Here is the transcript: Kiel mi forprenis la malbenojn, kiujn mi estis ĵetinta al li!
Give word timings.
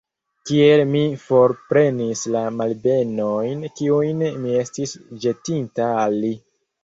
Kiel 0.49 0.79
mi 0.93 1.01
forprenis 1.23 2.23
la 2.35 2.41
malbenojn, 2.61 3.61
kiujn 3.81 4.25
mi 4.47 4.57
estis 4.63 4.95
ĵetinta 5.27 5.93
al 6.07 6.19
li! 6.25 6.33